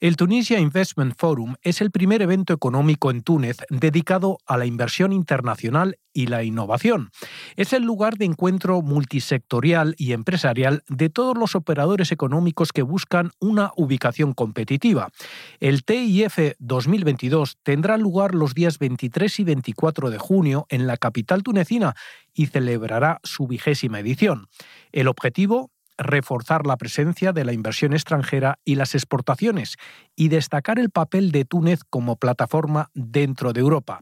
El 0.00 0.16
Tunisia 0.16 0.58
Investment 0.58 1.12
Forum 1.18 1.56
es 1.60 1.82
el 1.82 1.90
primer 1.90 2.22
evento 2.22 2.54
económico 2.54 3.10
en 3.10 3.20
Túnez 3.20 3.58
dedicado 3.68 4.38
a 4.46 4.56
la 4.56 4.64
inversión 4.64 5.12
internacional 5.12 5.98
y 6.14 6.28
la 6.28 6.42
innovación. 6.42 7.10
Es 7.54 7.74
el 7.74 7.82
lugar 7.82 8.16
de 8.16 8.24
encuentro 8.24 8.80
multisectorial 8.80 9.94
y 9.98 10.12
empresarial 10.12 10.84
de 10.88 11.10
todos 11.10 11.36
los 11.36 11.54
operadores 11.54 12.12
económicos 12.12 12.72
que 12.72 12.80
buscan 12.80 13.32
una 13.40 13.72
ubicación 13.76 14.32
competitiva. 14.32 15.10
El 15.60 15.84
TIF 15.84 16.54
2022 16.58 17.58
tendrá 17.62 17.98
lugar 17.98 18.34
los 18.34 18.54
días 18.54 18.78
23 18.78 19.40
y 19.40 19.44
24 19.44 20.08
de 20.08 20.16
junio 20.16 20.64
en 20.70 20.86
la 20.86 20.96
capital 20.96 21.42
tunecina 21.42 21.94
y 22.32 22.46
celebrará 22.46 23.20
su 23.22 23.46
vigésima 23.46 24.00
edición. 24.00 24.46
El 24.92 25.08
objetivo 25.08 25.70
reforzar 26.00 26.66
la 26.66 26.76
presencia 26.76 27.32
de 27.32 27.44
la 27.44 27.52
inversión 27.52 27.92
extranjera 27.92 28.58
y 28.64 28.74
las 28.74 28.94
exportaciones 28.94 29.76
y 30.16 30.28
destacar 30.28 30.78
el 30.78 30.90
papel 30.90 31.30
de 31.30 31.44
Túnez 31.44 31.80
como 31.88 32.16
plataforma 32.16 32.90
dentro 32.94 33.52
de 33.52 33.60
Europa. 33.60 34.00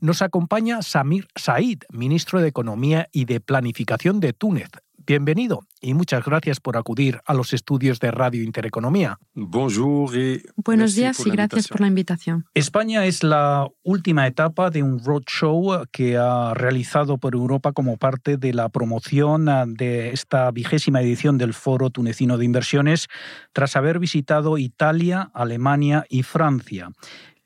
Nos 0.00 0.22
acompaña 0.22 0.80
Samir 0.82 1.28
Said, 1.34 1.82
ministro 1.90 2.40
de 2.40 2.48
Economía 2.48 3.08
y 3.12 3.24
de 3.26 3.40
Planificación 3.40 4.20
de 4.20 4.32
Túnez. 4.32 4.70
Bienvenido 5.10 5.66
y 5.80 5.94
muchas 5.94 6.24
gracias 6.24 6.60
por 6.60 6.76
acudir 6.76 7.20
a 7.26 7.34
los 7.34 7.52
estudios 7.52 7.98
de 7.98 8.12
Radio 8.12 8.44
Intereconomía. 8.44 9.18
Buenos 9.34 10.94
días 10.94 11.26
y 11.26 11.30
gracias 11.30 11.66
por 11.66 11.80
la 11.80 11.88
invitación. 11.88 12.44
España 12.54 13.04
es 13.04 13.24
la 13.24 13.66
última 13.82 14.28
etapa 14.28 14.70
de 14.70 14.84
un 14.84 15.04
roadshow 15.04 15.84
que 15.90 16.16
ha 16.16 16.54
realizado 16.54 17.18
por 17.18 17.34
Europa 17.34 17.72
como 17.72 17.96
parte 17.96 18.36
de 18.36 18.54
la 18.54 18.68
promoción 18.68 19.46
de 19.74 20.10
esta 20.10 20.48
vigésima 20.52 21.02
edición 21.02 21.38
del 21.38 21.54
Foro 21.54 21.90
Tunecino 21.90 22.38
de 22.38 22.44
Inversiones, 22.44 23.08
tras 23.52 23.74
haber 23.74 23.98
visitado 23.98 24.58
Italia, 24.58 25.28
Alemania 25.34 26.06
y 26.08 26.22
Francia. 26.22 26.92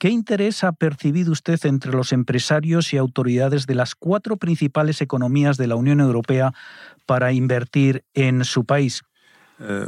¿Qué 0.04 0.10
interés 0.10 0.64
ha 0.64 0.72
percibido 0.72 1.32
usted 1.32 1.58
entre 1.64 1.90
los 1.90 2.12
empresarios 2.12 2.92
y 2.92 2.98
autoridades 2.98 3.66
de 3.66 3.74
las 3.74 3.94
cuatro 3.94 4.36
principales 4.36 5.00
economías 5.00 5.56
de 5.56 5.66
la 5.66 5.76
Unión 5.76 5.98
Europea 5.98 6.52
para 7.06 7.32
invertir 7.32 8.04
en 8.12 8.44
su 8.44 8.66
país? 8.66 9.00
Eh, 9.60 9.86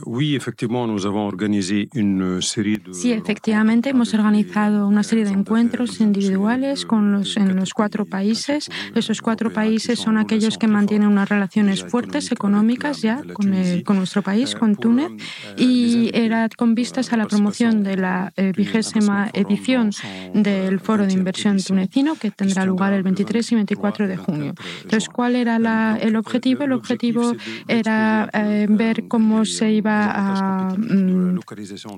sí, 2.92 3.10
efectivamente, 3.10 3.90
hemos 3.90 4.14
organizado 4.14 4.86
una 4.86 5.02
serie 5.02 5.24
de 5.24 5.32
encuentros 5.32 6.00
individuales 6.00 6.86
con 6.86 7.10
los, 7.10 7.36
en 7.36 7.56
los 7.56 7.74
cuatro 7.74 8.04
países. 8.04 8.70
Esos 8.94 9.20
cuatro 9.20 9.52
países 9.52 9.98
son 9.98 10.18
aquellos 10.18 10.56
que 10.56 10.68
mantienen 10.68 11.08
unas 11.08 11.28
relaciones 11.28 11.82
fuertes 11.82 12.30
económicas 12.30 13.02
ya 13.02 13.22
con, 13.32 13.52
con 13.84 13.96
nuestro 13.96 14.22
país, 14.22 14.54
con 14.54 14.76
Túnez, 14.76 15.10
y 15.56 16.10
era 16.14 16.48
con 16.56 16.76
vistas 16.76 17.12
a 17.12 17.16
la 17.16 17.26
promoción 17.26 17.82
de 17.82 17.96
la 17.96 18.32
eh, 18.36 18.52
vigésima 18.56 19.30
edición 19.32 19.90
del 20.32 20.78
Foro 20.78 21.06
de 21.06 21.12
Inversión 21.12 21.58
Tunecino 21.60 22.14
que 22.14 22.30
tendrá 22.30 22.64
lugar 22.64 22.92
el 22.92 23.02
23 23.02 23.50
y 23.50 23.54
24 23.56 24.06
de 24.06 24.16
junio. 24.16 24.54
Entonces, 24.82 25.08
¿cuál 25.08 25.34
era 25.34 25.58
la, 25.58 25.98
el 26.00 26.14
objetivo? 26.14 26.62
El 26.62 26.72
objetivo 26.72 27.34
era 27.66 28.30
eh, 28.32 28.66
ver 28.70 29.08
cómo 29.08 29.44
se 29.44 29.55
se 29.56 29.72
iba 29.72 30.10
a, 30.10 30.76
mm, 30.76 31.40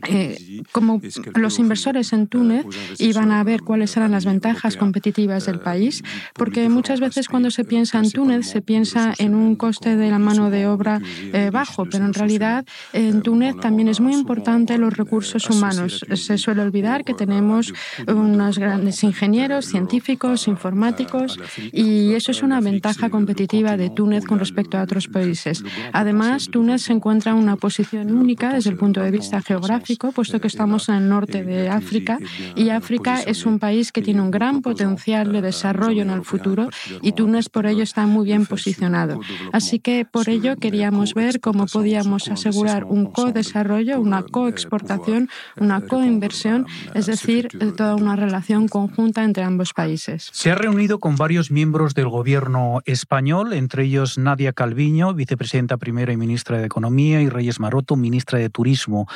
eh, 0.08 0.62
como 0.72 1.00
los 1.34 1.58
inversores 1.58 2.12
en 2.12 2.26
Túnez 2.28 2.66
iban 2.98 3.30
a 3.32 3.42
ver 3.44 3.62
cuáles 3.62 3.96
eran 3.96 4.12
las 4.12 4.24
ventajas 4.24 4.76
competitivas 4.76 5.46
del 5.46 5.60
país, 5.60 6.02
porque 6.34 6.68
muchas 6.68 7.00
veces 7.00 7.28
cuando 7.28 7.50
se 7.50 7.64
piensa 7.64 7.98
en 7.98 8.10
Túnez 8.10 8.46
se 8.46 8.62
piensa 8.62 9.14
en 9.18 9.34
un 9.34 9.56
coste 9.56 9.96
de 9.96 10.10
la 10.10 10.18
mano 10.18 10.50
de 10.50 10.66
obra 10.66 11.00
eh, 11.32 11.50
bajo, 11.52 11.86
pero 11.86 12.04
en 12.04 12.14
realidad 12.14 12.64
en 12.92 13.22
Túnez 13.22 13.56
también 13.60 13.88
es 13.88 14.00
muy 14.00 14.14
importante 14.14 14.78
los 14.78 14.96
recursos 14.96 15.48
humanos. 15.50 16.04
Se 16.14 16.38
suele 16.38 16.62
olvidar 16.62 17.04
que 17.04 17.14
tenemos 17.14 17.72
unos 18.06 18.58
grandes 18.58 19.02
ingenieros, 19.02 19.66
científicos, 19.66 20.48
informáticos, 20.48 21.38
y 21.72 22.14
eso 22.14 22.30
es 22.30 22.42
una 22.42 22.60
ventaja 22.60 23.10
competitiva 23.10 23.76
de 23.76 23.90
Túnez 23.90 24.24
con 24.24 24.38
respecto 24.38 24.78
a 24.78 24.82
otros 24.82 25.08
países. 25.08 25.64
Además, 25.92 26.48
Túnez 26.50 26.82
se 26.82 26.92
encuentra 26.92 27.32
en 27.32 27.38
una 27.48 27.56
posición 27.56 28.14
única 28.14 28.52
desde 28.52 28.68
el 28.68 28.76
punto 28.76 29.00
de 29.00 29.10
vista 29.10 29.40
geográfico, 29.40 30.12
puesto 30.12 30.38
que 30.38 30.48
estamos 30.48 30.90
en 30.90 30.96
el 30.96 31.08
norte 31.08 31.44
de 31.44 31.70
África 31.70 32.18
y 32.54 32.68
África 32.68 33.22
es 33.22 33.46
un 33.46 33.58
país 33.58 33.90
que 33.90 34.02
tiene 34.02 34.20
un 34.20 34.30
gran 34.30 34.60
potencial 34.60 35.32
de 35.32 35.40
desarrollo 35.40 36.02
en 36.02 36.10
el 36.10 36.24
futuro 36.26 36.68
y 37.00 37.12
Túnez 37.12 37.48
por 37.48 37.64
ello 37.64 37.82
está 37.82 38.06
muy 38.06 38.26
bien 38.26 38.44
posicionado. 38.44 39.20
Así 39.54 39.78
que 39.78 40.04
por 40.04 40.28
ello 40.28 40.56
queríamos 40.56 41.14
ver 41.14 41.40
cómo 41.40 41.64
podíamos 41.64 42.28
asegurar 42.28 42.84
un 42.84 43.06
co-desarrollo, 43.06 43.98
una 43.98 44.24
coexportación, 44.24 45.30
una 45.56 45.80
coinversión, 45.80 46.66
es 46.94 47.06
decir, 47.06 47.48
toda 47.78 47.94
una 47.94 48.14
relación 48.14 48.68
conjunta 48.68 49.24
entre 49.24 49.42
ambos 49.42 49.72
países. 49.72 50.28
Se 50.34 50.50
ha 50.50 50.54
reunido 50.54 50.98
con 50.98 51.16
varios 51.16 51.50
miembros 51.50 51.94
del 51.94 52.10
gobierno 52.10 52.82
español, 52.84 53.54
entre 53.54 53.84
ellos 53.84 54.18
Nadia 54.18 54.52
Calviño, 54.52 55.14
vicepresidenta 55.14 55.78
primera 55.78 56.12
y 56.12 56.18
ministra 56.18 56.58
de 56.58 56.66
Economía, 56.66 57.22
y 57.22 57.28
Reyes 57.38 57.60
Maroto, 57.60 57.94
ministra 57.94 58.40
de 58.40 58.50
Turismo. 58.50 59.06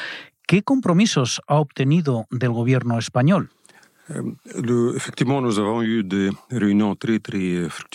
¿Qué 0.47 0.63
compromisos 0.63 1.43
ha 1.49 1.57
obtenido 1.57 2.27
del 2.31 2.53
gobierno 2.53 2.97
español? 2.97 3.51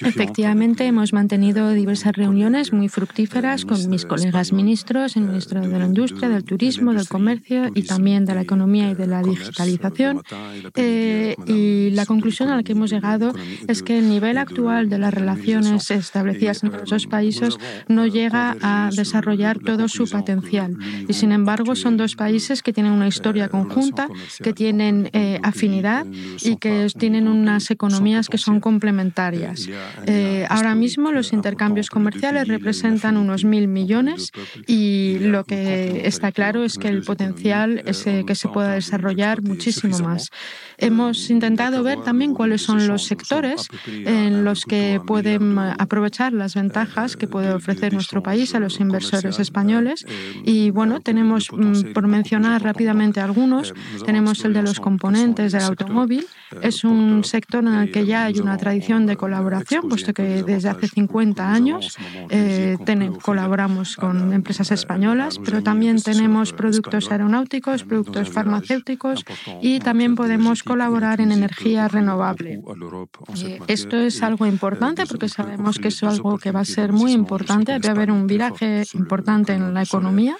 Efectivamente, 0.01 0.85
hemos 0.85 1.11
mantenido 1.11 1.71
diversas 1.71 2.15
reuniones 2.15 2.71
muy 2.71 2.87
fructíferas 2.87 3.65
con 3.65 3.89
mis 3.89 4.05
colegas 4.05 4.53
ministros, 4.53 5.17
el 5.17 5.23
ministro 5.23 5.61
de 5.61 5.79
la 5.79 5.85
Industria, 5.85 6.29
del 6.29 6.45
Turismo, 6.45 6.93
del 6.93 7.07
Comercio 7.09 7.69
y 7.75 7.83
también 7.83 8.25
de 8.25 8.35
la 8.35 8.41
Economía 8.41 8.89
y 8.89 8.95
de 8.95 9.07
la 9.07 9.21
Digitalización. 9.21 10.23
Eh, 10.75 11.35
y 11.45 11.89
la 11.91 12.05
conclusión 12.05 12.49
a 12.49 12.55
la 12.55 12.63
que 12.63 12.71
hemos 12.71 12.89
llegado 12.89 13.33
es 13.67 13.83
que 13.83 13.99
el 13.99 14.07
nivel 14.07 14.37
actual 14.37 14.89
de 14.89 14.99
las 14.99 15.13
relaciones 15.13 15.91
establecidas 15.91 16.63
entre 16.63 16.79
los 16.81 16.89
dos 16.89 17.07
países 17.07 17.57
no 17.89 18.07
llega 18.07 18.55
a 18.61 18.89
desarrollar 18.95 19.59
todo 19.59 19.89
su 19.89 20.09
potencial. 20.09 20.77
Y 21.07 21.13
sin 21.13 21.33
embargo, 21.33 21.75
son 21.75 21.97
dos 21.97 22.15
países 22.15 22.63
que 22.63 22.71
tienen 22.71 22.93
una 22.93 23.07
historia 23.07 23.49
conjunta, 23.49 24.07
que 24.41 24.53
tienen 24.53 25.09
eh, 25.11 25.39
afinidad 25.43 25.96
y 26.41 26.57
que 26.57 26.87
tienen 26.97 27.27
unas 27.27 27.71
economías 27.71 28.27
que 28.27 28.37
son 28.37 28.59
complementarias. 28.59 29.69
Eh, 30.05 30.45
ahora 30.49 30.75
mismo 30.75 31.11
los 31.11 31.33
intercambios 31.33 31.89
comerciales 31.89 32.47
representan 32.47 33.17
unos 33.17 33.43
mil 33.43 33.67
millones 33.67 34.31
y 34.67 35.17
lo 35.19 35.43
que 35.43 36.07
está 36.07 36.31
claro 36.31 36.63
es 36.63 36.77
que 36.77 36.87
el 36.87 37.03
potencial 37.03 37.83
es 37.85 38.03
que 38.03 38.35
se 38.35 38.47
pueda 38.47 38.73
desarrollar 38.73 39.41
muchísimo 39.41 39.97
más. 39.99 40.29
Hemos 40.77 41.29
intentado 41.29 41.83
ver 41.83 42.01
también 42.03 42.33
cuáles 42.33 42.61
son 42.61 42.87
los 42.87 43.05
sectores 43.05 43.67
en 43.87 44.43
los 44.43 44.65
que 44.65 45.01
pueden 45.05 45.57
aprovechar 45.57 46.33
las 46.33 46.55
ventajas 46.55 47.17
que 47.17 47.27
puede 47.27 47.51
ofrecer 47.53 47.93
nuestro 47.93 48.21
país 48.21 48.53
a 48.55 48.59
los 48.59 48.79
inversores 48.79 49.39
españoles. 49.39 50.05
Y 50.43 50.69
bueno, 50.71 50.99
tenemos, 50.99 51.49
mm, 51.51 51.93
por 51.93 52.07
mencionar 52.07 52.61
rápidamente 52.63 53.19
algunos, 53.19 53.73
tenemos 54.05 54.43
el 54.45 54.53
de 54.53 54.61
los 54.61 54.79
componentes 54.79 55.51
del 55.51 55.63
automóvil 55.63 55.86
móvil 55.89 56.25
es 56.61 56.83
un 56.83 57.23
sector 57.23 57.63
en 57.65 57.73
el 57.73 57.91
que 57.91 58.05
ya 58.05 58.25
hay 58.25 58.39
una 58.39 58.57
tradición 58.57 59.05
de 59.05 59.17
colaboración, 59.17 59.89
puesto 59.89 60.13
que 60.13 60.43
desde 60.43 60.69
hace 60.69 60.87
50 60.87 61.51
años 61.51 61.97
eh, 62.29 62.77
colaboramos 63.21 63.95
con 63.95 64.33
empresas 64.33 64.71
españolas, 64.71 65.39
pero 65.43 65.61
también 65.61 66.01
tenemos 66.01 66.53
productos 66.53 67.11
aeronáuticos, 67.11 67.83
productos 67.83 68.29
farmacéuticos 68.29 69.25
y 69.61 69.79
también 69.79 70.15
podemos 70.15 70.63
colaborar 70.63 71.21
en 71.21 71.31
energía 71.31 71.87
renovable. 71.87 72.61
Eh, 73.43 73.59
esto 73.67 73.97
es 73.97 74.23
algo 74.23 74.45
importante 74.45 75.05
porque 75.05 75.29
sabemos 75.29 75.79
que 75.79 75.89
es 75.89 76.03
algo 76.03 76.37
que 76.37 76.51
va 76.51 76.61
a 76.61 76.65
ser 76.65 76.93
muy 76.93 77.11
importante, 77.11 77.73
debe 77.73 77.89
haber 77.89 78.11
un 78.11 78.27
viraje 78.27 78.83
importante 78.93 79.53
en 79.53 79.73
la 79.73 79.83
economía, 79.83 80.37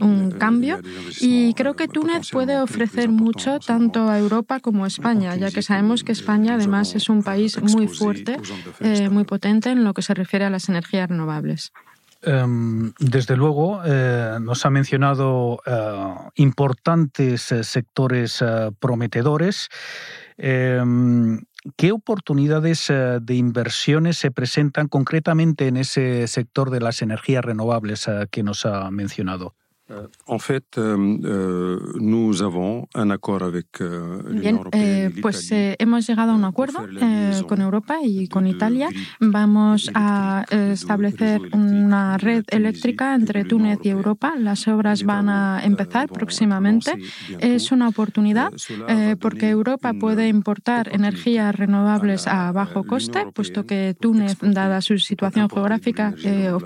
un 0.00 0.30
cambio, 0.30 0.80
y 1.20 1.54
creo 1.54 1.74
que 1.74 1.88
Túnez 1.88 2.30
puede 2.30 2.58
ofrecer 2.58 3.08
mucho 3.08 3.58
tanto 3.58 4.08
a 4.08 4.18
Europa 4.18 4.60
como 4.60 4.79
a 4.84 4.88
España 4.88 5.36
ya 5.36 5.50
que 5.50 5.62
sabemos 5.62 6.04
que 6.04 6.12
España 6.12 6.54
además 6.54 6.94
es 6.94 7.08
un 7.08 7.22
país 7.22 7.60
muy 7.62 7.88
fuerte, 7.88 8.36
eh, 8.80 9.08
muy 9.08 9.24
potente 9.24 9.70
en 9.70 9.84
lo 9.84 9.94
que 9.94 10.02
se 10.02 10.14
refiere 10.14 10.44
a 10.44 10.50
las 10.50 10.68
energías 10.68 11.08
renovables. 11.08 11.72
Em, 12.22 12.92
desde 12.98 13.34
luego, 13.34 13.80
eh, 13.84 14.38
nos 14.40 14.66
ha 14.66 14.70
mencionado 14.70 15.62
eh, 15.64 16.14
importantes 16.34 17.54
sectores 17.62 18.44
prometedores. 18.78 19.68
Em, 20.36 21.40
¿Qué 21.76 21.92
oportunidades 21.92 22.88
de 22.88 23.34
inversiones 23.34 24.16
se 24.16 24.30
presentan 24.30 24.88
concretamente 24.88 25.68
en 25.68 25.76
ese 25.76 26.26
sector 26.26 26.70
de 26.70 26.80
las 26.80 27.02
energías 27.02 27.44
renovables 27.44 28.08
que 28.30 28.42
nos 28.42 28.64
ha 28.64 28.90
mencionado? 28.90 29.54
Euh, 29.90 30.06
euh, 30.28 31.18
euh, 31.24 31.78
Bien, 34.40 34.60
eh, 34.72 35.10
pues 35.20 35.50
eh, 35.50 35.76
hemos 35.78 36.06
llegado 36.06 36.32
a 36.32 36.34
un 36.34 36.44
acuerdo 36.44 36.86
eh, 37.00 37.42
con 37.48 37.60
Europa 37.60 37.98
y 38.02 38.28
con 38.28 38.46
Italia. 38.46 38.88
Vamos 39.18 39.90
a 39.94 40.44
establecer 40.50 41.40
una 41.52 42.18
red 42.18 42.44
eléctrica 42.48 43.14
entre 43.14 43.44
Túnez 43.44 43.80
y 43.82 43.88
Europa. 43.88 44.34
Las 44.38 44.68
obras 44.68 45.02
van 45.04 45.28
a 45.28 45.60
empezar 45.64 46.08
próximamente. 46.08 46.92
Es 47.40 47.72
una 47.72 47.88
oportunidad 47.88 48.52
porque 49.20 49.48
Europa 49.48 49.92
puede 49.98 50.28
importar 50.28 50.94
energías 50.94 51.54
renovables 51.54 52.26
a 52.26 52.52
bajo 52.52 52.84
coste, 52.84 53.26
puesto 53.34 53.66
que 53.66 53.96
Túnez, 53.98 54.36
dada 54.40 54.80
su 54.80 54.98
situación 54.98 55.48
geográfica, 55.48 56.14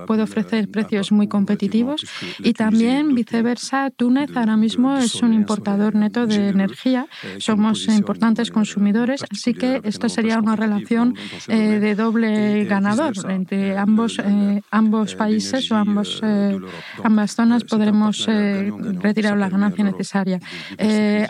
puede 0.07 0.23
ofrecer 0.23 0.69
precios 0.69 1.13
muy 1.13 1.29
competitivos 1.29 2.05
y 2.39 2.53
también 2.53 3.14
viceversa, 3.15 3.91
Túnez 3.91 4.37
ahora 4.37 4.57
mismo 4.57 4.97
es 4.97 5.23
un 5.23 5.33
importador 5.33 5.95
neto 5.95 6.27
de 6.27 6.49
energía. 6.49 7.07
Somos 7.39 7.89
importantes 7.89 8.51
consumidores, 8.51 9.25
así 9.31 9.55
que 9.55 9.81
esto 9.85 10.09
sería 10.09 10.39
una 10.39 10.57
relación 10.57 11.15
eh, 11.49 11.79
de 11.81 11.95
doble 11.95 12.65
ganador 12.65 13.15
entre 13.29 13.79
ambos, 13.79 14.19
eh, 14.19 14.63
ambos 14.71 15.15
países 15.15 15.71
o 15.71 15.77
ambos, 15.77 16.21
eh, 16.23 16.59
ambas 17.03 17.35
zonas 17.35 17.65
podremos 17.65 18.27
retirar 18.27 19.37
la 19.37 19.49
ganancia 19.49 19.85
necesaria. 19.85 20.41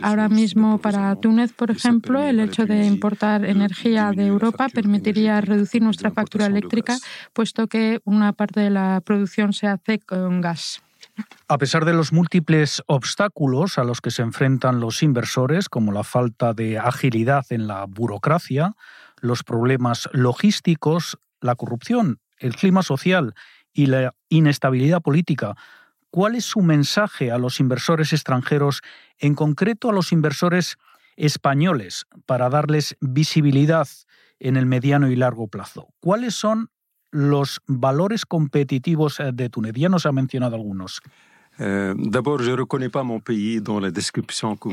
ahora 0.03 0.29
mismo 0.29 0.79
para 0.79 1.15
Túnez, 1.17 1.53
por 1.53 1.71
ejemplo, 1.71 2.23
el 2.23 2.41
hecho 2.41 2.67
de 2.67 2.87
importar 2.87 3.45
energía 3.45 4.13
de 4.15 4.27
Europa 4.27 4.69
permitiría 4.69 5.41
reducir 5.41 5.83
nuestra 5.83 6.11
factura 6.11 6.47
eléctrica, 6.47 6.97
puesto 7.33 7.67
que 7.67 8.01
una 8.05 8.33
parte 8.33 8.61
de 8.61 8.71
la 8.71 9.01
producción 9.05 9.53
se 9.53 9.67
hace 9.67 9.99
con 9.99 10.41
gas. 10.41 10.84
A 11.47 11.59
pesar 11.59 11.85
de 11.85 11.93
los 11.93 12.13
múltiples 12.13 12.83
obstáculos 12.87 13.79
a 13.79 13.85
los 13.85 14.01
que 14.01 14.11
se 14.11 14.23
enfrentan 14.23 14.81
los 14.81 15.03
inversores, 15.03 15.69
como 15.69 15.93
la 15.93 16.03
falta 16.03 16.55
de 16.55 16.79
agilidad 16.79 17.45
en 17.51 17.67
la 17.67 17.85
burocracia, 17.87 18.75
los 19.21 19.45
problemas 19.45 20.09
logísticos, 20.13 21.19
la 21.41 21.55
corrupción, 21.55 22.19
el 22.39 22.57
clima 22.57 22.83
social 22.83 23.35
y 23.73 23.87
la 23.87 24.15
inestabilidad 24.29 25.03
política, 25.03 25.55
¿cuál 26.11 26.35
es 26.35 26.45
su 26.45 26.63
mensaje 26.63 27.31
a 27.31 27.39
los 27.39 27.61
inversores 27.61 28.13
extranjeros, 28.13 28.81
en 29.19 29.35
concreto 29.35 29.91
a 29.91 29.93
los 29.93 30.13
inversores 30.13 30.77
españoles, 31.17 32.07
para 32.27 32.49
darles 32.49 32.97
visibilidad 33.01 33.87
en 34.41 34.57
el 34.57 34.67
mediano 34.67 35.11
y 35.11 35.17
largo 35.17 35.49
plazo? 35.49 35.89
¿Cuáles 36.01 36.35
son 36.35 36.71
los 37.15 37.63
valores 37.69 38.27
competitivos 38.27 39.21
eh, 39.21 39.31
de 39.33 39.49
Túnez? 39.49 39.75
Ya 39.75 39.89
nos 39.89 40.05
ha 40.05 40.13
mencionado 40.13 40.57
algunos. 40.57 41.01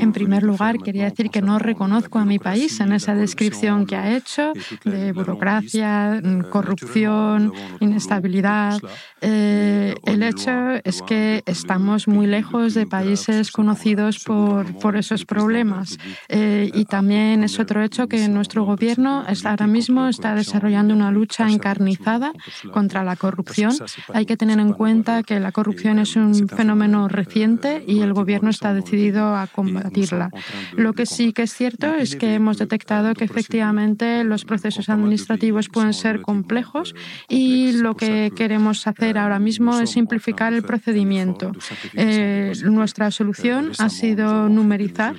En 0.00 0.12
primer 0.12 0.42
lugar, 0.42 0.78
quería 0.78 1.04
decir 1.04 1.30
que 1.30 1.40
no 1.40 1.60
reconozco 1.60 2.18
a 2.18 2.24
mi 2.24 2.40
país 2.40 2.80
en 2.80 2.92
esa 2.92 3.14
descripción 3.14 3.86
que 3.86 3.94
ha 3.94 4.16
hecho 4.16 4.52
de 4.84 5.12
burocracia, 5.12 6.20
corrupción, 6.50 7.52
inestabilidad. 7.78 8.80
Eh, 9.20 9.94
el 10.04 10.24
hecho 10.24 10.50
es 10.82 11.02
que 11.02 11.44
estamos 11.46 12.08
muy 12.08 12.26
lejos 12.26 12.74
de 12.74 12.86
países 12.86 13.52
conocidos 13.52 14.18
por, 14.24 14.74
por 14.78 14.96
esos 14.96 15.24
problemas. 15.24 15.98
Eh, 16.28 16.68
y 16.74 16.84
también 16.86 17.44
es 17.44 17.60
otro 17.60 17.80
hecho 17.82 18.08
que 18.08 18.26
nuestro 18.28 18.64
gobierno 18.64 19.24
ahora 19.44 19.68
mismo 19.68 20.08
está 20.08 20.34
desarrollando 20.34 20.94
una 20.94 21.12
lucha 21.12 21.48
encarnizada 21.48 22.32
contra 22.72 23.04
la 23.04 23.14
corrupción. 23.14 23.72
Hay 24.12 24.26
que 24.26 24.36
tener 24.36 24.58
en 24.58 24.72
cuenta 24.72 25.22
que 25.22 25.38
la 25.38 25.52
corrupción 25.52 26.00
es 26.00 26.16
un 26.16 26.48
fenómeno 26.48 26.71
fenómeno 26.72 27.06
reciente 27.06 27.84
y 27.86 28.00
el 28.00 28.14
Gobierno 28.14 28.48
está 28.48 28.72
decidido 28.72 29.36
a 29.36 29.46
combatirla. 29.46 30.30
Lo 30.74 30.94
que 30.94 31.04
sí 31.04 31.34
que 31.34 31.42
es 31.42 31.52
cierto 31.52 31.94
es 31.94 32.16
que 32.16 32.32
hemos 32.32 32.56
detectado 32.56 33.12
que 33.12 33.24
efectivamente 33.24 34.24
los 34.24 34.46
procesos 34.46 34.88
administrativos 34.88 35.68
pueden 35.68 35.92
ser 35.92 36.22
complejos 36.22 36.94
y 37.28 37.72
lo 37.72 37.94
que 37.94 38.32
queremos 38.34 38.86
hacer 38.86 39.18
ahora 39.18 39.38
mismo 39.38 39.78
es 39.80 39.90
simplificar 39.90 40.54
el 40.54 40.62
procedimiento. 40.62 41.52
Eh, 41.92 42.54
nuestra 42.64 43.10
solución 43.10 43.72
ha 43.78 43.90
sido 43.90 44.48
numerizar 44.48 45.16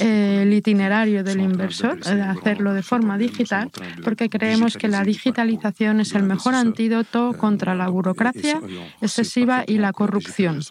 eh, 0.00 0.40
el 0.42 0.52
itinerario 0.52 1.22
del 1.22 1.40
inversor, 1.40 2.00
eh, 2.04 2.20
hacerlo 2.20 2.74
de 2.74 2.82
forma 2.82 3.16
digital, 3.16 3.70
porque 4.02 4.28
creemos 4.28 4.76
que 4.76 4.88
la 4.88 5.04
digitalización 5.04 6.00
es 6.00 6.16
el 6.16 6.24
mejor 6.24 6.56
antídoto 6.56 7.32
contra 7.38 7.76
la 7.76 7.86
burocracia 7.88 8.60
excesiva 9.00 9.62
y 9.64 9.78
la 9.78 9.92
corrupción. 9.92 10.62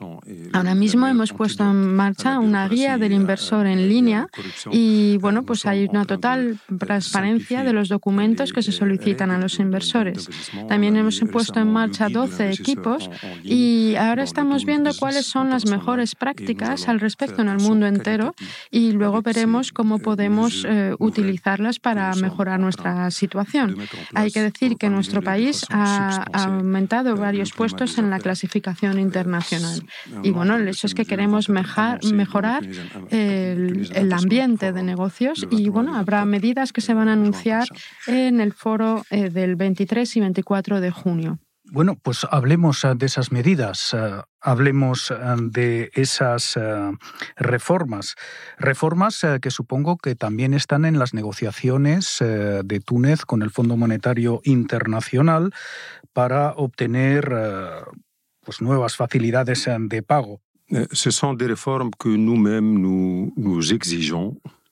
Ahora 0.53 0.73
mismo 0.73 1.05
hemos 1.05 1.33
puesto 1.33 1.63
en 1.63 1.95
marcha 1.95 2.39
una 2.39 2.67
guía 2.67 2.97
del 2.97 3.13
inversor 3.13 3.67
en 3.67 3.87
línea 3.87 4.27
y 4.71 5.17
bueno, 5.17 5.43
pues 5.43 5.67
hay 5.67 5.85
una 5.85 6.05
total 6.05 6.59
transparencia 6.79 7.63
de 7.63 7.73
los 7.73 7.89
documentos 7.89 8.51
que 8.51 8.63
se 8.63 8.71
solicitan 8.71 9.29
a 9.29 9.37
los 9.37 9.59
inversores. 9.59 10.27
También 10.67 10.97
hemos 10.97 11.21
puesto 11.31 11.59
en 11.59 11.71
marcha 11.71 12.09
12 12.09 12.51
equipos 12.51 13.09
y 13.43 13.95
ahora 13.95 14.23
estamos 14.23 14.65
viendo 14.65 14.91
cuáles 14.97 15.27
son 15.27 15.51
las 15.51 15.67
mejores 15.67 16.15
prácticas 16.15 16.87
al 16.87 16.99
respecto 16.99 17.43
en 17.43 17.49
el 17.49 17.59
mundo 17.59 17.85
entero 17.85 18.33
y 18.71 18.93
luego 18.93 19.21
veremos 19.21 19.71
cómo 19.71 19.99
podemos 19.99 20.65
eh, 20.67 20.95
utilizarlas 20.97 21.79
para 21.79 22.15
mejorar 22.15 22.59
nuestra 22.59 23.11
situación. 23.11 23.77
Hay 24.15 24.31
que 24.31 24.41
decir 24.41 24.77
que 24.77 24.89
nuestro 24.89 25.21
país 25.21 25.65
ha 25.69 26.25
aumentado 26.33 27.15
varios 27.15 27.51
puestos 27.51 27.99
en 27.99 28.09
la 28.09 28.19
clasificación 28.19 28.99
internacional. 28.99 29.83
Y 30.23 30.31
bueno, 30.31 30.55
el 30.55 30.67
hecho 30.67 30.87
es 30.87 30.93
que 30.93 31.05
queremos 31.05 31.49
mejorar 31.49 32.63
el, 33.09 33.89
el 33.93 34.13
ambiente 34.13 34.71
de 34.71 34.83
negocios 34.83 35.45
y 35.49 35.69
bueno, 35.69 35.95
habrá 35.95 36.25
medidas 36.25 36.71
que 36.71 36.81
se 36.81 36.93
van 36.93 37.09
a 37.09 37.13
anunciar 37.13 37.67
en 38.07 38.39
el 38.39 38.53
foro 38.53 39.03
eh, 39.09 39.29
del 39.29 39.55
23 39.55 40.15
y 40.15 40.19
24 40.19 40.81
de 40.81 40.91
junio. 40.91 41.39
Bueno, 41.71 41.97
pues 42.01 42.27
hablemos 42.29 42.83
eh, 42.83 42.93
de 42.95 43.07
esas 43.07 43.31
medidas, 43.31 43.93
eh, 43.93 44.21
hablemos 44.39 45.11
de 45.51 45.89
esas 45.93 46.59
reformas. 47.35 48.15
Reformas 48.59 49.25
que 49.41 49.49
supongo 49.49 49.97
que 49.97 50.15
también 50.15 50.53
están 50.53 50.85
en 50.85 50.99
las 50.99 51.15
negociaciones 51.15 52.19
de 52.19 52.79
Túnez 52.85 53.25
con 53.25 53.41
el 53.41 53.49
Fondo 53.49 53.75
Monetario 53.75 54.41
Internacional 54.43 55.51
para 56.13 56.51
obtener 56.51 57.33
pues, 58.45 58.61
nuevas 58.61 58.95
facilidades 58.95 59.67
de 59.77 60.01
pago. 60.01 60.39
Eh, 60.69 60.87
ce 60.91 61.11
sont 61.11 61.33
des 61.37 61.47
réformes 61.47 61.91
que 61.99 62.09
nous-mêmes 62.09 62.79
nous, 62.79 63.33
nous 63.37 63.71
exigeons 63.71 64.35
Eh, 64.41 64.64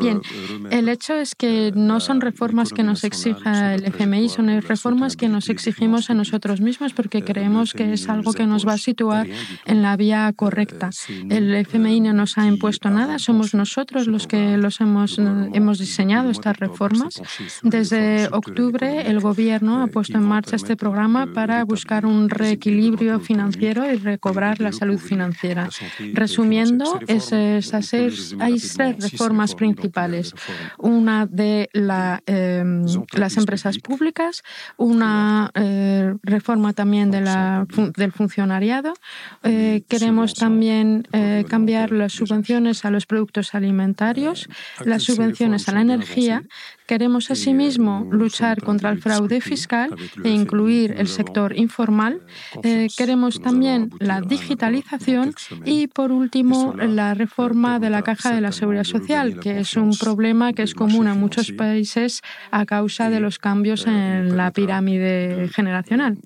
Bien, 0.00 0.20
eh, 0.32 0.68
el 0.72 0.88
hecho 0.88 1.14
es 1.14 1.36
que 1.36 1.70
no 1.76 2.00
son 2.00 2.20
reformas 2.20 2.72
que 2.72 2.82
nos 2.82 3.04
exija 3.04 3.74
el 3.76 3.84
FMI, 3.84 4.28
son 4.28 4.48
reformas 4.62 5.16
que 5.16 5.28
nos 5.28 5.48
exigimos 5.48 6.10
a 6.10 6.14
nosotros 6.14 6.60
mismos 6.60 6.92
porque 6.92 7.18
eh, 7.18 7.24
creemos 7.24 7.72
que 7.72 7.92
es 7.92 8.08
algo 8.08 8.32
que 8.32 8.46
nos 8.46 8.66
va 8.66 8.72
a 8.72 8.78
situar 8.78 9.28
en 9.64 9.82
la 9.82 9.96
vía 9.96 10.32
correcta. 10.34 10.90
El 11.30 11.54
FMI 11.54 12.00
no 12.00 12.12
nos 12.12 12.36
ha 12.36 12.46
impuesto 12.46 12.90
nada, 12.90 13.20
somos 13.20 13.54
nosotros 13.54 14.08
los 14.08 14.26
que 14.26 14.56
los 14.56 14.80
hemos, 14.80 15.18
hemos 15.18 15.78
diseñado 15.78 16.30
estas 16.30 16.58
reformas. 16.58 17.22
Desde 17.62 18.28
octubre 18.32 19.08
el 19.08 19.20
Gobierno 19.20 19.82
ha 19.82 19.86
puesto 19.86 20.18
en 20.18 20.24
marcha 20.24 20.56
este 20.56 20.76
programa 20.76 21.32
para 21.32 21.64
buscar 21.64 22.06
un 22.06 22.28
reequilibrio 22.28 23.20
financiero 23.20 23.88
y 23.90 23.98
recobrar 23.98 24.60
la 24.60 24.72
salud 24.72 24.98
financiera. 24.98 25.68
Resumiendo, 26.12 26.98
es, 27.06 27.32
hay 27.32 28.58
tres 28.58 28.96
reformas 28.98 29.43
principales. 29.52 30.32
Una 30.78 31.26
de 31.26 31.68
em, 31.74 32.86
las 33.12 33.36
empresas 33.36 33.78
públicas, 33.78 34.42
una 34.76 35.50
eh, 35.54 36.14
reforma 36.22 36.72
también 36.72 37.10
de 37.10 37.20
la, 37.20 37.66
del 37.96 38.12
funcionariado. 38.12 38.94
Eh, 39.42 39.82
queremos 39.88 40.34
también 40.34 41.06
eh, 41.12 41.44
cambiar 41.48 41.90
las 41.90 42.12
subvenciones 42.12 42.84
a 42.84 42.90
los 42.90 43.06
productos 43.06 43.54
alimentarios, 43.54 44.48
las 44.84 45.02
subvenciones 45.02 45.68
a 45.68 45.72
la 45.72 45.80
energía 45.80 46.42
Queremos 46.86 47.30
asimismo 47.30 48.06
luchar 48.10 48.60
contra 48.60 48.90
el 48.90 49.00
fraude 49.00 49.40
fiscal 49.40 49.94
e 50.22 50.28
incluir 50.28 50.94
el 50.98 51.08
sector 51.08 51.56
informal. 51.56 52.20
Eh, 52.62 52.88
queremos 52.94 53.40
también 53.40 53.90
la 54.00 54.20
digitalización 54.20 55.34
y, 55.64 55.86
por 55.86 56.12
último, 56.12 56.74
la 56.74 57.14
reforma 57.14 57.78
de 57.78 57.88
la 57.88 58.02
Caja 58.02 58.34
de 58.34 58.42
la 58.42 58.52
Seguridad 58.52 58.84
Social, 58.84 59.40
que 59.40 59.60
es 59.60 59.76
un 59.76 59.96
problema 59.96 60.52
que 60.52 60.62
es 60.62 60.74
común 60.74 61.06
a 61.06 61.14
muchos 61.14 61.52
países 61.52 62.20
a 62.50 62.66
causa 62.66 63.08
de 63.08 63.20
los 63.20 63.38
cambios 63.38 63.86
en 63.86 64.36
la 64.36 64.50
pirámide 64.50 65.48
generacional. 65.54 66.18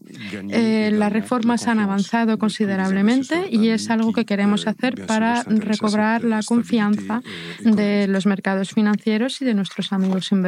las 0.43 1.13
reformas 1.13 1.69
han 1.69 1.79
avanzado 1.79 2.37
considerablemente 2.39 3.47
y 3.49 3.69
es 3.69 3.91
algo 3.91 4.13
que 4.13 4.25
queremos 4.25 4.67
hacer 4.67 5.07
para 5.07 5.45
recobrar 5.45 6.25
la 6.25 6.43
confianza 6.43 7.23
de 7.61 8.09
los 8.09 8.27
mercados 8.27 8.71
financieros 8.71 9.41
y 9.41 9.45
de 9.45 9.55
nuestros 9.55 9.93
amigos 9.93 10.33
inversores. 10.33 10.48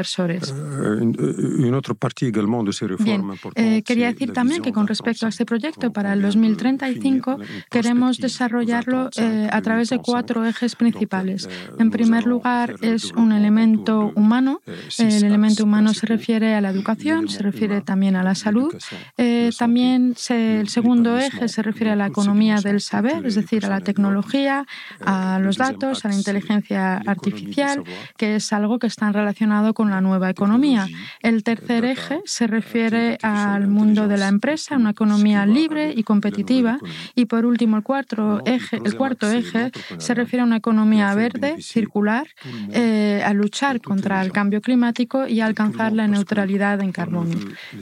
Bien, 3.04 3.83
quería 3.83 4.07
decir 4.09 4.33
también 4.33 4.62
que 4.62 4.73
con 4.73 4.87
respecto 4.87 5.26
a 5.26 5.28
este 5.28 5.45
proyecto 5.45 5.92
para 5.92 6.12
el 6.12 6.23
2035 6.23 7.38
queremos 7.71 8.19
desarrollarlo 8.19 9.11
eh, 9.16 9.49
a 9.50 9.61
través 9.62 9.90
de 9.90 9.99
cuatro 9.99 10.45
ejes 10.45 10.76
principales. 10.76 11.49
En 11.78 11.90
primer 11.90 12.26
lugar, 12.26 12.76
es 12.80 13.12
un 13.12 13.33
elemento 13.33 14.12
humano. 14.14 14.61
El 14.99 15.25
elemento 15.25 15.64
humano 15.64 15.95
se 15.95 16.07
refiere 16.07 16.54
a 16.54 16.61
la 16.61 16.71
educación, 16.71 17.28
se 17.28 17.42
refiere 17.42 17.80
también 17.80 18.16
a 18.16 18.23
la 18.23 18.35
salud. 18.35 18.75
Eh, 19.16 19.50
también 19.59 20.14
el 20.28 20.69
segundo 20.69 21.19
eje 21.19 21.49
se 21.49 21.62
refiere 21.62 21.92
a 21.92 21.97
la 21.97 22.07
economía 22.07 22.61
del 22.61 22.80
saber, 22.80 23.26
es 23.26 23.35
decir, 23.35 23.64
a 23.66 23.69
la 23.69 23.80
tecnología, 23.80 24.66
a 25.04 25.38
los 25.38 25.57
datos, 25.57 26.04
a 26.04 26.09
la 26.09 26.14
inteligencia 26.14 26.97
artificial, 27.07 27.83
que 28.16 28.37
es 28.37 28.52
algo 28.52 28.78
que 28.78 28.87
está 28.87 29.12
relacionado 29.12 29.75
con 29.75 29.90
la 29.91 30.01
nueva 30.01 30.31
economía. 30.31 30.89
El 31.21 31.43
tercer 31.43 31.85
eje 31.85 32.21
se 32.25 32.47
refiere 32.47 33.19
al 33.23 33.69
mundo 33.69 34.09
de 34.09 34.17
la 34.17 34.29
empresa, 34.29 34.77
una 34.77 34.91
economía 34.91 35.47
libre 35.47 35.93
y 35.95 36.03
competitiva. 36.03 36.79
Y 37.15 37.27
por 37.27 37.45
último, 37.45 37.77
el 37.77 37.83
cuarto 37.83 38.43
eje, 38.45 38.79
el 38.85 38.97
cuarto 38.97 39.31
eje 39.31 39.71
se 39.99 40.15
refiere 40.15 40.43
a 40.43 40.47
una 40.47 40.57
economía 40.57 41.15
verde, 41.15 41.61
circular, 41.61 42.29
eh, 42.73 43.23
a 43.25 43.33
luchar 43.33 43.81
contra 43.81 44.23
el 44.23 44.33
cambio 44.33 44.61
climático 44.61 45.27
y 45.27 45.41
a 45.41 45.47
alcanzar 45.47 45.93
la 45.93 46.07
neutralidad 46.07 46.81
en 46.81 46.93
carbono. 46.93 47.35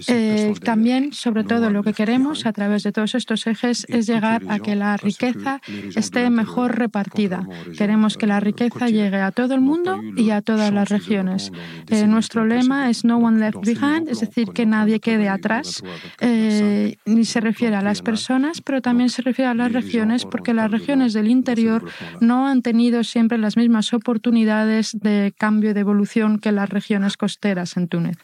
Eh, 0.06 0.54
también, 0.62 1.12
sobre 1.12 1.44
todo, 1.44 1.70
lo 1.70 1.82
que 1.82 1.92
queremos 1.92 2.46
a 2.46 2.52
través 2.52 2.82
de 2.82 2.92
todos 2.92 3.14
estos 3.14 3.46
ejes 3.46 3.86
es 3.88 4.06
llegar 4.06 4.42
a 4.48 4.58
que 4.58 4.74
la 4.74 4.96
riqueza 4.96 5.60
esté 5.94 6.30
mejor 6.30 6.78
repartida. 6.78 7.46
Queremos 7.76 8.16
que 8.16 8.26
la 8.26 8.40
riqueza 8.40 8.88
llegue 8.88 9.20
a 9.20 9.32
todo 9.32 9.54
el 9.54 9.60
mundo 9.60 10.00
y 10.16 10.30
a 10.30 10.42
todas 10.42 10.72
las 10.72 10.88
regiones. 10.88 11.52
Eh, 11.88 11.97
nuestro 12.06 12.44
lema 12.44 12.90
es 12.90 13.04
No 13.04 13.18
One 13.18 13.40
Left 13.40 13.64
Behind, 13.64 14.08
es 14.08 14.20
decir, 14.20 14.48
que 14.52 14.66
nadie 14.66 15.00
quede 15.00 15.28
atrás. 15.28 15.82
ni 16.20 17.24
se 17.24 17.40
refiere 17.40 17.76
a 17.76 17.82
las 17.82 18.02
personas, 18.02 18.60
pero 18.60 18.80
también 18.80 19.10
se 19.10 19.22
refiere 19.22 19.50
a 19.50 19.54
las 19.54 19.72
regiones, 19.72 20.24
porque 20.24 20.54
las 20.54 20.70
regiones 20.70 21.12
del 21.12 21.28
interior 21.28 21.84
no 22.20 22.46
han 22.46 22.62
tenido 22.62 23.04
siempre 23.04 23.38
las 23.38 23.56
mismas 23.56 23.92
oportunidades 23.92 24.96
de 25.00 25.32
cambio 25.36 25.70
y 25.70 25.74
de 25.74 25.80
evolución 25.80 26.38
que 26.38 26.52
las 26.52 26.68
regiones 26.68 27.16
costeras 27.16 27.76
en 27.76 27.88
Túnez. 27.88 28.16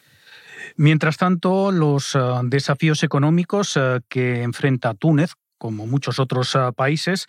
Mientras 0.76 1.16
tanto, 1.16 1.71
los 1.71 2.14
eh, 2.14 2.19
desafíos 2.45 3.02
económicos 3.02 3.76
eh, 3.76 4.00
que 4.09 4.43
enfrenta 4.43 4.95
Túnez, 4.95 5.33
como 5.59 5.87
muchos 5.87 6.19
otros 6.19 6.54
eh, 6.54 6.59
países, 6.75 7.26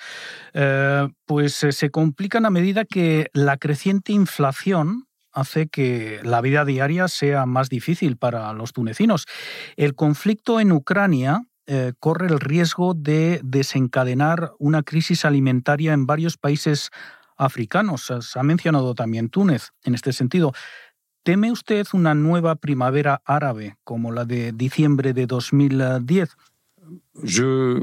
pues 1.25 1.53
se 1.69 1.89
complican 1.89 2.45
a 2.45 2.49
medida 2.49 2.85
que 2.85 3.27
la 3.33 3.57
creciente 3.57 4.13
inflación 4.13 5.07
hace 5.35 5.67
que 5.67 6.19
la 6.23 6.41
vida 6.41 6.65
diaria 6.65 7.07
sea 7.07 7.45
más 7.45 7.69
difícil 7.69 8.17
para 8.17 8.51
los 8.53 8.73
tunecinos. 8.73 9.27
El 9.75 9.93
conflicto 9.93 10.59
en 10.59 10.71
Ucrania 10.71 11.43
eh, 11.67 11.93
corre 11.99 12.27
el 12.27 12.39
riesgo 12.39 12.93
de 12.93 13.41
desencadenar 13.43 14.53
una 14.57 14.81
crisis 14.81 15.25
alimentaria 15.25 15.93
en 15.93 16.05
varios 16.07 16.37
países 16.37 16.89
africanos. 17.37 18.11
Se 18.21 18.39
ha 18.39 18.43
mencionado 18.43 18.95
también 18.95 19.29
Túnez 19.29 19.71
en 19.83 19.93
este 19.93 20.13
sentido. 20.13 20.53
¿Teme 21.23 21.51
usted 21.51 21.85
una 21.93 22.13
nueva 22.13 22.55
primavera 22.55 23.21
árabe 23.25 23.77
como 23.83 24.11
la 24.11 24.25
de 24.25 24.51
diciembre 24.53 25.13
de 25.13 25.25
2010? 25.25 26.37
Je, 27.23 27.79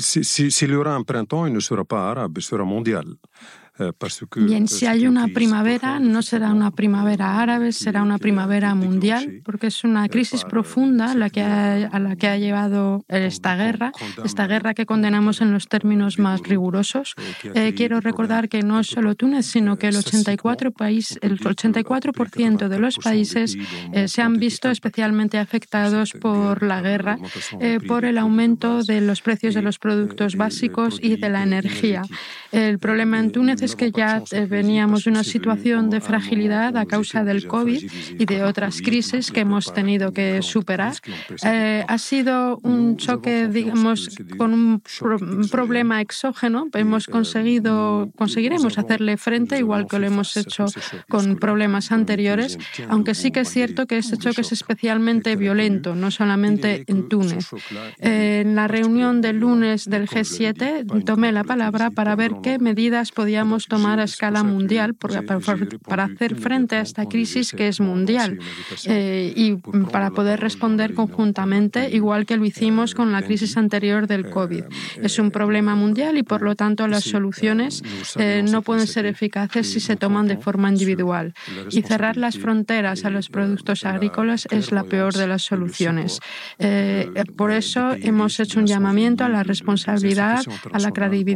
s'il 0.00 0.70
y 0.70 0.74
aura 0.74 0.96
un 0.96 1.04
printemps, 1.04 1.48
il 1.48 1.54
ne 1.54 1.60
sera 1.60 1.84
pas 1.84 2.10
arabe, 2.10 2.40
sera 2.40 2.64
mondial. 2.64 3.18
Eh, 3.80 3.92
Bien, 4.36 4.68
si 4.68 4.84
hay 4.84 5.06
una 5.06 5.28
primavera, 5.28 5.98
no 5.98 6.20
será 6.20 6.52
una 6.52 6.70
primavera 6.70 7.40
árabe, 7.40 7.72
será 7.72 8.02
una 8.02 8.18
primavera 8.18 8.74
mundial, 8.74 9.40
porque 9.42 9.68
es 9.68 9.84
una 9.84 10.06
crisis 10.08 10.44
profunda 10.44 11.14
la 11.14 11.30
que 11.30 11.42
a 11.42 11.98
la 11.98 12.16
que 12.16 12.28
ha 12.28 12.36
llevado 12.36 13.04
esta 13.08 13.56
guerra, 13.56 13.92
esta 14.22 14.46
guerra 14.46 14.74
que 14.74 14.84
condenamos 14.84 15.40
en 15.40 15.52
los 15.52 15.66
términos 15.66 16.18
más 16.18 16.42
rigurosos. 16.42 17.14
Eh, 17.54 17.72
quiero 17.74 18.00
recordar 18.00 18.50
que 18.50 18.62
no 18.62 18.80
es 18.80 18.88
solo 18.88 19.14
Túnez, 19.14 19.46
sino 19.46 19.78
que 19.78 19.88
el 19.88 19.96
84%, 19.96 20.72
país, 20.72 21.18
el 21.22 21.38
84 21.42 22.12
de 22.68 22.78
los 22.78 22.98
países 22.98 23.56
eh, 23.92 24.08
se 24.08 24.20
han 24.20 24.34
visto 24.34 24.70
especialmente 24.70 25.38
afectados 25.38 26.12
por 26.12 26.62
la 26.62 26.82
guerra, 26.82 27.18
por 27.86 28.04
el 28.04 28.18
aumento 28.18 28.82
de 28.82 29.00
los 29.00 29.22
precios 29.22 29.54
de 29.54 29.62
los 29.62 29.78
productos 29.78 30.36
básicos 30.36 30.98
y 31.00 31.16
de 31.16 31.30
la 31.30 31.42
energía. 31.42 32.02
El 32.52 32.78
problema 32.78 33.18
en 33.18 33.30
Túnez 33.30 33.62
es 33.62 33.69
que 33.76 33.90
ya 33.90 34.22
eh, 34.30 34.46
veníamos 34.46 35.04
de 35.04 35.10
una 35.10 35.24
situación 35.24 35.90
de 35.90 36.00
fragilidad 36.00 36.76
a 36.76 36.86
causa 36.86 37.24
del 37.24 37.46
COVID 37.46 37.90
y 38.18 38.24
de 38.24 38.44
otras 38.44 38.80
crisis 38.82 39.30
que 39.30 39.40
hemos 39.40 39.72
tenido 39.72 40.12
que 40.12 40.42
superar. 40.42 40.94
Eh, 41.44 41.84
ha 41.86 41.98
sido 41.98 42.58
un 42.62 42.96
choque, 42.96 43.48
digamos, 43.48 44.08
con 44.36 44.52
un, 44.52 44.82
problema 45.50 46.00
exógeno. 46.00 46.68
Hemos 46.74 47.06
conseguido, 47.06 48.10
conseguiremos 48.16 48.78
hacerle 48.78 49.16
frente, 49.16 49.58
igual 49.58 49.86
que 49.86 49.98
lo 49.98 50.06
hemos 50.06 50.36
hecho 50.36 50.66
con 51.08 51.36
problemas 51.36 51.92
anteriores, 51.92 52.58
aunque 52.88 53.14
sí 53.14 53.30
que 53.30 53.40
es 53.40 53.48
cierto 53.48 53.86
que 53.86 53.98
este 53.98 54.16
choque 54.16 54.42
es 54.42 54.52
especialmente 54.52 55.36
violento, 55.36 55.94
no 55.94 56.10
solamente 56.10 56.84
en 56.86 57.08
Túnez. 57.08 57.48
en 57.98 58.54
la 58.54 58.68
reunión 58.68 59.20
del 59.20 59.40
lunes 59.40 59.84
del 59.86 60.08
G7 60.08 61.04
tomé 61.04 61.32
la 61.32 61.44
palabra 61.44 61.90
para 61.90 62.16
ver 62.16 62.32
qué 62.42 62.58
medidas 62.58 63.12
podíamos 63.12 63.59
tomar 63.66 64.00
a 64.00 64.04
escala 64.04 64.42
mundial 64.42 64.94
para, 64.94 65.20
hacer 66.04 66.36
frente 66.36 66.76
a 66.76 66.80
esta 66.80 67.06
crisis 67.06 67.52
que 67.52 67.68
es 67.68 67.80
mundial 67.80 68.38
eh, 68.84 69.32
y 69.34 69.54
para 69.90 70.10
poder 70.10 70.40
responder 70.40 70.94
conjuntamente, 70.94 71.90
igual 71.90 72.26
que 72.26 72.36
lo 72.36 72.44
hicimos 72.44 72.94
con 72.94 73.12
la 73.12 73.22
crisis 73.22 73.56
anterior 73.56 74.06
del 74.06 74.28
COVID. 74.30 74.64
Es 75.02 75.18
un 75.18 75.30
problema 75.30 75.74
mundial 75.74 76.18
y, 76.18 76.22
por 76.22 76.42
lo 76.42 76.54
tanto, 76.54 76.86
las 76.86 77.04
soluciones 77.04 77.82
eh, 78.16 78.44
no 78.48 78.62
pueden 78.62 78.86
ser 78.86 79.06
eficaces 79.06 79.72
si 79.72 79.80
se 79.80 79.96
toman 79.96 80.28
de 80.28 80.36
forma 80.36 80.68
individual. 80.68 81.34
Y 81.70 81.82
cerrar 81.82 82.16
las 82.16 82.38
fronteras 82.38 83.04
a 83.04 83.10
los 83.10 83.28
productos 83.28 83.84
agrícolas 83.84 84.46
es 84.50 84.72
la 84.72 84.84
peor 84.84 85.14
de 85.14 85.26
las 85.26 85.42
soluciones. 85.42 86.20
Eh, 86.58 87.08
por 87.36 87.50
eso 87.50 87.92
hemos 87.94 88.38
hecho 88.40 88.60
un 88.60 88.66
llamamiento 88.66 89.24
a 89.24 89.28
la 89.28 89.42
responsabilidad, 89.42 90.42
a 90.72 90.78
la 90.78 90.90
credibilidad 90.90 91.30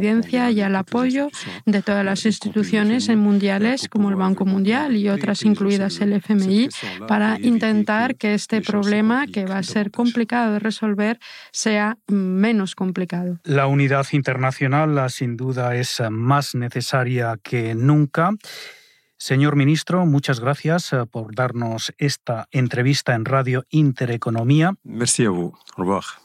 y 0.51 0.61
al 0.61 0.75
apoyo 0.75 1.29
de 1.65 1.81
todas 1.81 2.04
las 2.05 2.25
instituciones 2.25 3.09
mundiales 3.09 3.89
como 3.89 4.09
el 4.09 4.15
Banco 4.15 4.45
Mundial 4.45 4.95
y 4.95 5.09
otras 5.09 5.43
incluidas 5.43 5.99
el 6.01 6.13
FMI 6.13 6.69
para 7.07 7.37
intentar 7.41 8.15
que 8.15 8.33
este 8.33 8.61
problema, 8.61 9.27
que 9.27 9.45
va 9.45 9.57
a 9.57 9.63
ser 9.63 9.91
complicado 9.91 10.53
de 10.53 10.59
resolver, 10.59 11.19
sea 11.51 11.97
menos 12.07 12.75
complicado. 12.75 13.39
La 13.43 13.67
unidad 13.67 14.05
internacional 14.11 15.09
sin 15.09 15.35
duda 15.35 15.75
es 15.75 16.01
más 16.09 16.55
necesaria 16.55 17.37
que 17.41 17.75
nunca. 17.75 18.31
Señor 19.17 19.55
ministro, 19.55 20.05
muchas 20.05 20.39
gracias 20.39 20.91
eh, 20.91 21.05
por 21.09 21.33
darnos 21.33 21.93
esta 21.97 22.47
entrevista 22.51 23.15
en 23.15 23.25
Radio 23.25 23.65
Intereconomía. 23.69 24.75
Merci 24.83 25.25
a 25.25 25.29
vous. 25.29 25.53
Au 25.77 25.83
revoir. 25.83 26.24